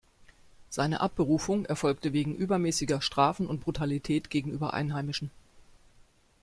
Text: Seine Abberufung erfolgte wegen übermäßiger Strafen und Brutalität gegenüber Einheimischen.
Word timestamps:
Seine 0.71 0.99
Abberufung 0.99 1.65
erfolgte 1.65 2.11
wegen 2.11 2.33
übermäßiger 2.35 3.01
Strafen 3.03 3.45
und 3.45 3.61
Brutalität 3.61 4.31
gegenüber 4.31 4.73
Einheimischen. 4.73 5.29